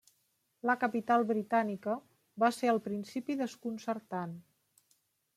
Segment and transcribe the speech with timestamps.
[0.67, 1.97] La capital britànica
[2.43, 4.33] va ser al principi desconcertant.